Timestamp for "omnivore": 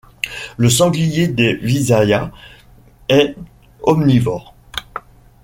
3.83-4.55